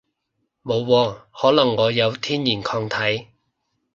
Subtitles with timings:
[0.63, 3.27] 冇喎，可能我有天然抗體